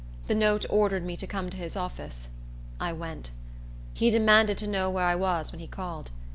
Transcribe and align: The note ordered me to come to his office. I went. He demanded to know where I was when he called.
The 0.25 0.33
note 0.33 0.65
ordered 0.67 1.05
me 1.05 1.15
to 1.17 1.27
come 1.27 1.51
to 1.51 1.57
his 1.57 1.75
office. 1.75 2.27
I 2.79 2.91
went. 2.91 3.29
He 3.93 4.09
demanded 4.09 4.57
to 4.57 4.65
know 4.67 4.89
where 4.89 5.05
I 5.05 5.13
was 5.13 5.51
when 5.51 5.59
he 5.61 5.67
called. 5.67 6.09